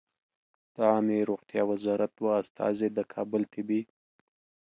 د 0.75 0.77
عامې 0.91 1.19
روغتیا 1.29 1.61
وزارت 1.71 2.11
دوه 2.19 2.31
استازي 2.41 2.87
د 2.97 2.99
کابل 3.13 3.41
طبي 3.53 3.81